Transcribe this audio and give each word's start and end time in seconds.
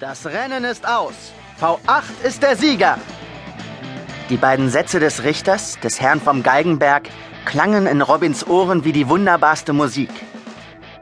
Das 0.00 0.26
Rennen 0.26 0.62
ist 0.62 0.86
aus. 0.86 1.14
V8 1.60 2.22
ist 2.22 2.44
der 2.44 2.54
Sieger. 2.54 2.98
Die 4.30 4.36
beiden 4.36 4.70
Sätze 4.70 5.00
des 5.00 5.24
Richters, 5.24 5.76
des 5.80 6.00
Herrn 6.00 6.20
vom 6.20 6.44
Galgenberg, 6.44 7.08
klangen 7.44 7.88
in 7.88 8.00
Robins 8.00 8.46
Ohren 8.46 8.84
wie 8.84 8.92
die 8.92 9.08
wunderbarste 9.08 9.72
Musik. 9.72 10.10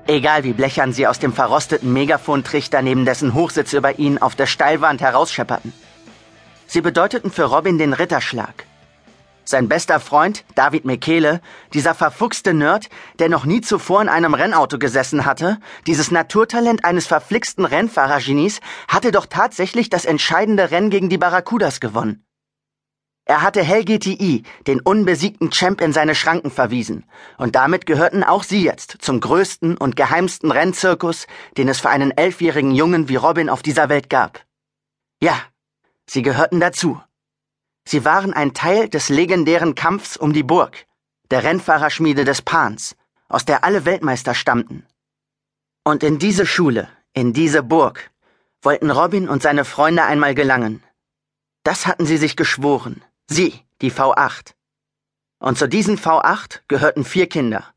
Egal 0.07 0.45
wie 0.45 0.55
blechern 0.55 0.95
sie 0.95 1.07
aus 1.07 1.19
dem 1.19 1.35
verrosteten 1.35 1.93
Megafontrichter, 1.93 2.81
neben 2.81 3.05
dessen 3.05 3.35
Hochsitz 3.35 3.75
über 3.75 3.99
ihn 3.99 4.17
auf 4.17 4.35
der 4.35 4.47
Steilwand 4.47 5.03
herausschepperten. 5.03 5.75
Sie 6.67 6.81
bedeuteten 6.81 7.31
für 7.31 7.45
Robin 7.45 7.77
den 7.77 7.93
Ritterschlag. 7.93 8.65
Sein 9.49 9.69
bester 9.69 10.01
Freund, 10.01 10.45
David 10.57 10.85
Mekele, 10.85 11.41
dieser 11.73 11.95
verfuchste 11.95 12.53
Nerd, 12.53 12.89
der 13.21 13.29
noch 13.29 13.45
nie 13.45 13.61
zuvor 13.61 14.03
in 14.03 14.09
einem 14.09 14.35
Rennauto 14.35 14.77
gesessen 14.77 15.25
hatte, 15.25 15.59
dieses 15.87 16.11
Naturtalent 16.11 16.85
eines 16.85 17.07
verflixten 17.07 17.65
Rennfahrergenies, 17.65 18.61
hatte 18.89 19.13
doch 19.13 19.27
tatsächlich 19.27 19.89
das 19.89 20.05
entscheidende 20.05 20.73
Rennen 20.73 20.91
gegen 20.91 21.09
die 21.09 21.17
Barracudas 21.17 21.79
gewonnen. 21.79 22.27
Er 23.25 23.43
hatte 23.43 23.63
Hell 23.63 23.85
GTI, 23.85 24.43
den 24.67 24.81
unbesiegten 24.81 25.53
Champ, 25.53 25.81
in 25.81 25.93
seine 25.93 26.17
Schranken 26.17 26.51
verwiesen, 26.51 27.05
und 27.39 27.55
damit 27.55 27.87
gehörten 27.87 28.25
auch 28.25 28.43
sie 28.43 28.65
jetzt 28.65 28.99
zum 29.01 29.21
größten 29.21 29.77
und 29.77 29.95
geheimsten 29.95 30.51
Rennzirkus, 30.51 31.29
den 31.57 31.69
es 31.69 31.79
für 31.79 31.91
einen 31.91 32.11
elfjährigen 32.11 32.73
Jungen 32.73 33.09
wie 33.09 33.17
Robin 33.17 33.49
auf 33.49 33.63
dieser 33.63 33.89
Welt 33.89 34.11
gab. 34.11 34.45
Ja, 35.21 35.41
sie 36.05 36.23
gehörten 36.23 36.59
dazu. 36.59 37.01
Sie 37.89 38.05
waren 38.05 38.33
ein 38.33 38.53
Teil 38.53 38.89
des 38.89 39.09
legendären 39.09 39.77
Kampfs 39.77 40.17
um 40.17 40.33
die 40.33 40.43
Burg, 40.43 40.87
der 41.31 41.45
Rennfahrerschmiede 41.45 42.25
des 42.25 42.43
Pans, 42.43 42.97
aus 43.29 43.45
der 43.45 43.63
alle 43.63 43.85
Weltmeister 43.85 44.35
stammten. 44.35 44.85
Und 45.85 46.03
in 46.03 46.19
diese 46.19 46.47
Schule, 46.47 46.89
in 47.13 47.33
diese 47.33 47.63
Burg, 47.63 48.11
wollten 48.61 48.91
Robin 48.91 49.29
und 49.29 49.41
seine 49.41 49.65
Freunde 49.65 50.03
einmal 50.03 50.35
gelangen. 50.35 50.83
Das 51.63 51.87
hatten 51.87 52.07
sie 52.07 52.17
sich 52.17 52.37
geschworen, 52.37 53.05
sie, 53.29 53.55
die 53.81 53.93
V8. 53.93 54.55
Und 55.39 55.57
zu 55.57 55.69
diesen 55.69 55.97
V8 55.97 56.63
gehörten 56.67 57.05
vier 57.05 57.29
Kinder. 57.29 57.73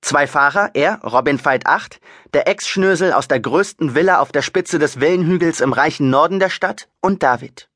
Zwei 0.00 0.28
Fahrer, 0.28 0.70
er, 0.74 1.00
Robin 1.02 1.44
Veit 1.44 1.66
8, 1.66 1.98
der 2.34 2.46
Ex-Schnösel 2.46 3.12
aus 3.12 3.26
der 3.26 3.40
größten 3.40 3.96
Villa 3.96 4.20
auf 4.20 4.30
der 4.30 4.42
Spitze 4.42 4.78
des 4.78 5.00
Wellenhügels 5.00 5.60
im 5.60 5.72
reichen 5.72 6.10
Norden 6.10 6.38
der 6.38 6.50
Stadt, 6.50 6.88
und 7.00 7.22
David. 7.24 7.68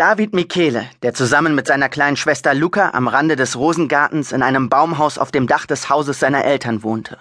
David 0.00 0.32
Michele, 0.32 0.88
der 1.02 1.12
zusammen 1.12 1.54
mit 1.54 1.66
seiner 1.66 1.90
kleinen 1.90 2.16
Schwester 2.16 2.54
Luca 2.54 2.92
am 2.92 3.06
Rande 3.06 3.36
des 3.36 3.54
Rosengartens 3.54 4.32
in 4.32 4.42
einem 4.42 4.70
Baumhaus 4.70 5.18
auf 5.18 5.30
dem 5.30 5.46
Dach 5.46 5.66
des 5.66 5.90
Hauses 5.90 6.18
seiner 6.18 6.42
Eltern 6.42 6.82
wohnte. 6.82 7.18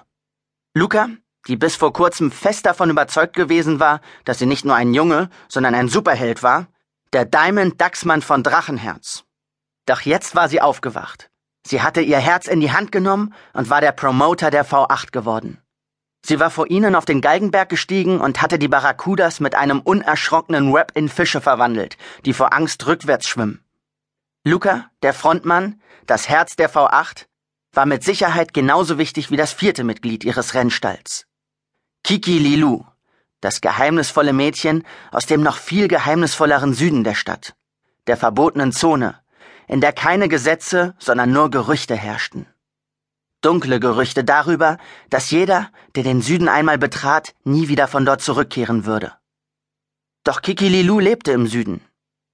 Luca, 0.73 1.09
die 1.49 1.57
bis 1.57 1.75
vor 1.75 1.91
kurzem 1.91 2.31
fest 2.31 2.65
davon 2.65 2.89
überzeugt 2.89 3.35
gewesen 3.35 3.81
war, 3.81 3.99
dass 4.23 4.39
sie 4.39 4.45
nicht 4.45 4.63
nur 4.63 4.75
ein 4.75 4.93
Junge, 4.93 5.29
sondern 5.49 5.75
ein 5.75 5.89
Superheld 5.89 6.41
war, 6.41 6.67
der 7.11 7.25
Diamond 7.25 7.81
Dachsmann 7.81 8.21
von 8.21 8.43
Drachenherz. 8.43 9.25
Doch 9.85 9.99
jetzt 9.99 10.35
war 10.35 10.47
sie 10.47 10.61
aufgewacht. 10.61 11.29
Sie 11.67 11.81
hatte 11.81 11.99
ihr 11.99 12.19
Herz 12.19 12.47
in 12.47 12.61
die 12.61 12.71
Hand 12.71 12.93
genommen 12.93 13.33
und 13.51 13.69
war 13.69 13.81
der 13.81 13.91
Promoter 13.91 14.51
der 14.51 14.65
V8 14.65 15.11
geworden. 15.11 15.61
Sie 16.21 16.39
war 16.39 16.49
vor 16.49 16.69
ihnen 16.69 16.95
auf 16.95 17.05
den 17.05 17.21
Galgenberg 17.21 17.69
gestiegen 17.69 18.19
und 18.19 18.41
hatte 18.41 18.59
die 18.59 18.67
Barracudas 18.67 19.39
mit 19.39 19.55
einem 19.55 19.79
unerschrockenen 19.79 20.73
Rap 20.73 20.91
in 20.95 21.09
Fische 21.09 21.41
verwandelt, 21.41 21.97
die 22.25 22.33
vor 22.33 22.53
Angst 22.53 22.85
rückwärts 22.87 23.27
schwimmen. 23.27 23.63
Luca, 24.43 24.89
der 25.01 25.13
Frontmann, 25.13 25.81
das 26.05 26.29
Herz 26.29 26.55
der 26.55 26.71
V8, 26.71 27.25
war 27.73 27.85
mit 27.85 28.03
Sicherheit 28.03 28.53
genauso 28.53 28.97
wichtig 28.97 29.31
wie 29.31 29.37
das 29.37 29.53
vierte 29.53 29.83
Mitglied 29.83 30.23
ihres 30.23 30.53
Rennstalls. 30.53 31.25
Kiki 32.03 32.39
Lilu, 32.39 32.83
das 33.41 33.61
geheimnisvolle 33.61 34.33
Mädchen 34.33 34.85
aus 35.11 35.25
dem 35.25 35.41
noch 35.41 35.57
viel 35.57 35.87
geheimnisvolleren 35.87 36.73
Süden 36.73 37.03
der 37.03 37.15
Stadt, 37.15 37.55
der 38.07 38.17
verbotenen 38.17 38.71
Zone, 38.71 39.19
in 39.67 39.81
der 39.81 39.93
keine 39.93 40.29
Gesetze, 40.29 40.95
sondern 40.99 41.31
nur 41.31 41.51
Gerüchte 41.51 41.95
herrschten. 41.95 42.47
Dunkle 43.41 43.79
Gerüchte 43.79 44.23
darüber, 44.23 44.77
dass 45.09 45.31
jeder, 45.31 45.69
der 45.95 46.03
den 46.03 46.21
Süden 46.21 46.49
einmal 46.49 46.77
betrat, 46.77 47.33
nie 47.45 47.69
wieder 47.69 47.87
von 47.87 48.05
dort 48.05 48.21
zurückkehren 48.21 48.85
würde. 48.85 49.13
Doch 50.25 50.41
Kiki 50.41 50.67
Lilu 50.67 50.99
lebte 50.99 51.31
im 51.31 51.47
Süden. 51.47 51.81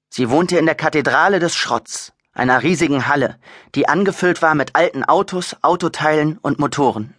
Sie 0.09 0.29
wohnte 0.29 0.57
in 0.57 0.65
der 0.65 0.75
Kathedrale 0.75 1.39
des 1.39 1.55
Schrotts, 1.55 2.13
einer 2.33 2.63
riesigen 2.63 3.07
Halle, 3.07 3.37
die 3.75 3.87
angefüllt 3.87 4.41
war 4.41 4.55
mit 4.55 4.75
alten 4.75 5.03
Autos, 5.03 5.55
Autoteilen 5.61 6.39
und 6.39 6.57
Motoren. 6.57 7.13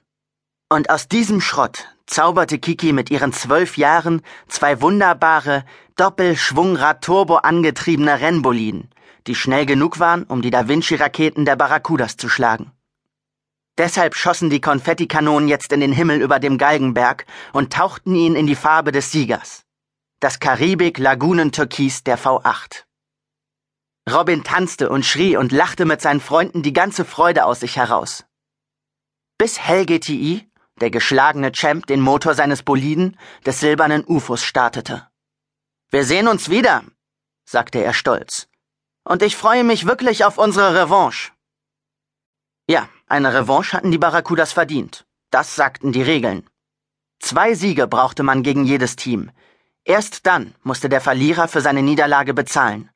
Und 0.68 0.90
aus 0.90 1.06
diesem 1.06 1.40
Schrott 1.40 1.86
zauberte 2.06 2.58
Kiki 2.58 2.92
mit 2.92 3.10
ihren 3.10 3.32
zwölf 3.32 3.76
Jahren 3.76 4.22
zwei 4.48 4.80
wunderbare, 4.80 5.64
Doppelschwungrad-Turbo 5.94 7.36
angetriebene 7.36 8.20
Rennboliden, 8.20 8.90
die 9.28 9.36
schnell 9.36 9.64
genug 9.64 10.00
waren, 10.00 10.24
um 10.24 10.42
die 10.42 10.50
Da 10.50 10.66
Vinci-Raketen 10.66 11.44
der 11.44 11.56
Barracudas 11.56 12.16
zu 12.16 12.28
schlagen. 12.28 12.72
Deshalb 13.78 14.14
schossen 14.14 14.48
die 14.48 14.60
Konfettikanonen 14.60 15.48
jetzt 15.48 15.72
in 15.72 15.80
den 15.80 15.92
Himmel 15.92 16.22
über 16.22 16.38
dem 16.38 16.56
Galgenberg 16.56 17.26
und 17.52 17.72
tauchten 17.72 18.14
ihn 18.14 18.34
in 18.34 18.46
die 18.46 18.54
Farbe 18.54 18.90
des 18.90 19.12
Siegers. 19.12 19.64
Das 20.18 20.40
Karibik-Lagunentürkis 20.40 22.02
der 22.02 22.18
V8. 22.18 22.84
Robin 24.10 24.44
tanzte 24.44 24.88
und 24.88 25.04
schrie 25.04 25.36
und 25.36 25.52
lachte 25.52 25.84
mit 25.84 26.00
seinen 26.00 26.20
Freunden 26.20 26.62
die 26.62 26.72
ganze 26.72 27.04
Freude 27.04 27.44
aus 27.44 27.60
sich 27.60 27.76
heraus. 27.76 28.24
Bis 29.36 29.58
Hell 29.58 29.84
GTI, 29.84 30.48
der 30.80 30.90
geschlagene 30.90 31.52
Champ, 31.52 31.86
den 31.86 32.00
Motor 32.00 32.34
seines 32.34 32.62
Boliden, 32.62 33.18
des 33.44 33.60
silbernen 33.60 34.04
UFOs 34.06 34.42
startete. 34.42 35.06
Wir 35.90 36.04
sehen 36.04 36.28
uns 36.28 36.48
wieder, 36.48 36.84
sagte 37.44 37.82
er 37.82 37.92
stolz. 37.92 38.48
Und 39.04 39.22
ich 39.22 39.36
freue 39.36 39.64
mich 39.64 39.86
wirklich 39.86 40.24
auf 40.24 40.38
unsere 40.38 40.74
Revanche. 40.74 41.32
Ja, 42.68 42.88
eine 43.06 43.32
Revanche 43.32 43.76
hatten 43.76 43.92
die 43.92 43.98
Barracudas 43.98 44.52
verdient. 44.52 45.06
Das 45.30 45.54
sagten 45.54 45.92
die 45.92 46.02
Regeln. 46.02 46.48
Zwei 47.20 47.54
Siege 47.54 47.86
brauchte 47.86 48.22
man 48.22 48.42
gegen 48.42 48.64
jedes 48.64 48.96
Team. 48.96 49.30
Erst 49.84 50.26
dann 50.26 50.54
musste 50.64 50.88
der 50.88 51.00
Verlierer 51.00 51.46
für 51.46 51.60
seine 51.60 51.82
Niederlage 51.82 52.34
bezahlen. 52.34 52.90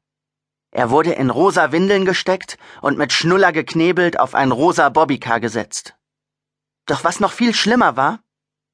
Er 0.72 0.90
wurde 0.90 1.12
in 1.12 1.30
rosa 1.30 1.70
Windeln 1.70 2.04
gesteckt 2.04 2.58
und 2.80 2.98
mit 2.98 3.12
Schnuller 3.12 3.52
geknebelt 3.52 4.18
auf 4.18 4.34
ein 4.34 4.50
rosa 4.50 4.88
Bobbycar 4.88 5.38
gesetzt. 5.38 5.94
Doch 6.86 7.04
was 7.04 7.20
noch 7.20 7.32
viel 7.32 7.54
schlimmer 7.54 7.96
war, 7.96 8.20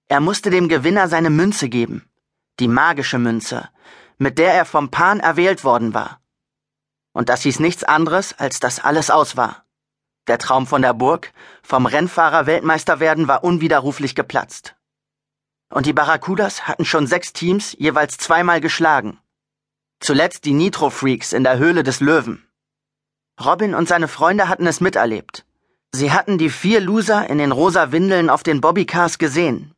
er 0.08 0.20
musste 0.20 0.50
dem 0.50 0.68
Gewinner 0.68 1.08
seine 1.08 1.30
Münze 1.30 1.68
geben. 1.68 2.08
Die 2.58 2.68
magische 2.68 3.18
Münze, 3.18 3.68
mit 4.16 4.38
der 4.38 4.54
er 4.54 4.64
vom 4.64 4.90
Pan 4.90 5.20
erwählt 5.20 5.64
worden 5.64 5.92
war. 5.92 6.20
Und 7.12 7.28
das 7.28 7.42
hieß 7.42 7.60
nichts 7.60 7.84
anderes, 7.84 8.38
als 8.38 8.60
dass 8.60 8.80
alles 8.80 9.10
aus 9.10 9.36
war. 9.36 9.65
Der 10.26 10.38
Traum 10.38 10.66
von 10.66 10.82
der 10.82 10.92
Burg, 10.92 11.32
vom 11.62 11.86
Rennfahrer 11.86 12.46
Weltmeister 12.46 12.98
werden, 12.98 13.28
war 13.28 13.44
unwiderruflich 13.44 14.14
geplatzt. 14.14 14.74
Und 15.68 15.86
die 15.86 15.92
Barracudas 15.92 16.66
hatten 16.66 16.84
schon 16.84 17.06
sechs 17.06 17.32
Teams 17.32 17.76
jeweils 17.78 18.18
zweimal 18.18 18.60
geschlagen. 18.60 19.18
Zuletzt 20.00 20.44
die 20.44 20.52
Nitro 20.52 20.90
Freaks 20.90 21.32
in 21.32 21.44
der 21.44 21.58
Höhle 21.58 21.82
des 21.82 22.00
Löwen. 22.00 22.46
Robin 23.44 23.74
und 23.74 23.88
seine 23.88 24.08
Freunde 24.08 24.48
hatten 24.48 24.66
es 24.66 24.80
miterlebt. 24.80 25.44
Sie 25.92 26.12
hatten 26.12 26.38
die 26.38 26.50
vier 26.50 26.80
Loser 26.80 27.28
in 27.30 27.38
den 27.38 27.52
rosa 27.52 27.92
Windeln 27.92 28.28
auf 28.28 28.42
den 28.42 28.60
Bobbycars 28.60 29.18
gesehen. 29.18 29.72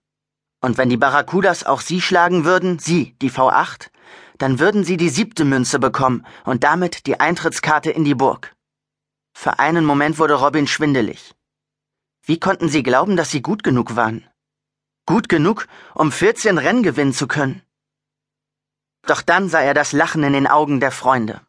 Und 0.60 0.78
wenn 0.78 0.88
die 0.88 0.97
Barracudas 0.97 1.64
auch 1.64 1.81
sie 1.81 2.00
schlagen 2.00 2.44
würden, 2.44 2.78
sie, 2.78 3.14
die 3.20 3.31
V8, 3.31 3.91
dann 4.38 4.58
würden 4.58 4.84
sie 4.84 4.97
die 4.97 5.08
siebte 5.08 5.44
Münze 5.44 5.78
bekommen 5.78 6.25
und 6.44 6.64
damit 6.64 7.06
die 7.06 7.20
Eintrittskarte 7.20 7.91
in 7.91 8.04
die 8.04 8.14
Burg. 8.14 8.54
Für 9.41 9.60
einen 9.60 9.84
Moment 9.84 10.19
wurde 10.19 10.34
Robin 10.34 10.66
schwindelig. 10.66 11.32
Wie 12.25 12.41
konnten 12.41 12.69
sie 12.69 12.82
glauben, 12.82 13.16
dass 13.16 13.31
sie 13.31 13.41
gut 13.41 13.62
genug 13.62 13.94
waren? 13.94 14.28
Gut 15.06 15.28
genug, 15.28 15.69
um 15.94 16.10
14 16.10 16.59
Rennen 16.59 16.82
gewinnen 16.82 17.12
zu 17.12 17.28
können. 17.28 17.62
Doch 19.06 19.23
dann 19.23 19.49
sah 19.49 19.61
er 19.61 19.75
das 19.75 19.93
Lachen 19.93 20.25
in 20.25 20.32
den 20.32 20.49
Augen 20.49 20.81
der 20.81 20.90
Freunde. 20.90 21.40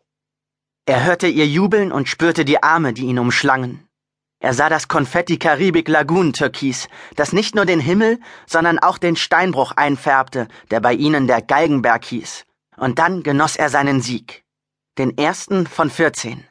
Er 0.86 1.04
hörte 1.04 1.26
ihr 1.26 1.48
jubeln 1.48 1.92
und 1.92 2.08
spürte 2.08 2.46
die 2.46 2.62
Arme, 2.62 2.94
die 2.94 3.08
ihn 3.08 3.18
umschlangen. 3.18 3.90
Er 4.40 4.54
sah 4.54 4.70
das 4.70 4.88
Konfetti 4.88 5.40
Karibik 5.40 5.88
Lagoon 5.88 6.32
Türkis, 6.32 6.90
das 7.16 7.34
nicht 7.34 7.56
nur 7.56 7.66
den 7.66 7.80
Himmel, 7.80 8.20
sondern 8.46 8.78
auch 8.78 9.00
den 9.00 9.16
Steinbruch 9.16 9.72
einfärbte, 9.72 10.48
der 10.70 10.80
bei 10.80 10.94
ihnen 10.94 11.26
der 11.26 11.42
Galgenberg 11.42 12.06
hieß. 12.06 12.46
Und 12.78 13.00
dann 13.00 13.24
genoss 13.24 13.56
er 13.56 13.70
seinen 13.70 14.00
Sieg. 14.00 14.46
Den 15.00 15.18
ersten 15.18 15.66
von 15.66 15.90
14. 15.90 16.49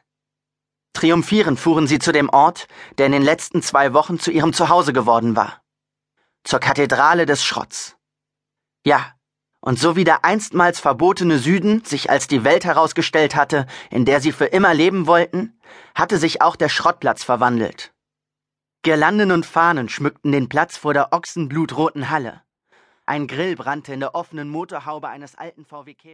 Triumphierend 0.93 1.59
fuhren 1.59 1.87
sie 1.87 1.99
zu 1.99 2.11
dem 2.11 2.29
Ort, 2.29 2.67
der 2.97 3.05
in 3.05 3.11
den 3.11 3.21
letzten 3.21 3.61
zwei 3.61 3.93
Wochen 3.93 4.19
zu 4.19 4.31
ihrem 4.31 4.53
Zuhause 4.53 4.93
geworden 4.93 5.35
war. 5.35 5.61
Zur 6.43 6.59
Kathedrale 6.59 7.25
des 7.25 7.43
Schrotts. 7.43 7.95
Ja, 8.85 9.13
und 9.61 9.77
so 9.77 9.95
wie 9.95 10.03
der 10.03 10.23
einstmals 10.23 10.79
verbotene 10.79 11.37
Süden 11.37 11.83
sich 11.83 12.09
als 12.09 12.27
die 12.27 12.43
Welt 12.43 12.63
herausgestellt 12.63 13.35
hatte, 13.35 13.67
in 13.89 14.05
der 14.05 14.21
sie 14.21 14.31
für 14.31 14.45
immer 14.45 14.73
leben 14.73 15.05
wollten, 15.05 15.59
hatte 15.95 16.17
sich 16.17 16.41
auch 16.41 16.55
der 16.55 16.69
Schrottplatz 16.69 17.23
verwandelt. 17.23 17.93
Girlanden 18.81 19.31
und 19.31 19.45
Fahnen 19.45 19.89
schmückten 19.89 20.31
den 20.31 20.47
Platz 20.47 20.77
vor 20.77 20.93
der 20.93 21.11
ochsenblutroten 21.11 22.09
Halle. 22.09 22.41
Ein 23.05 23.27
Grill 23.27 23.57
brannte 23.57 23.93
in 23.93 23.99
der 23.99 24.15
offenen 24.15 24.49
Motorhaube 24.49 25.09
eines 25.09 25.35
alten 25.35 25.65
VW 25.65 25.93
Käfers. 25.93 26.07